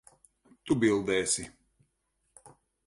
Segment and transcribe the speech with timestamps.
[0.69, 1.47] Tu bildēsi.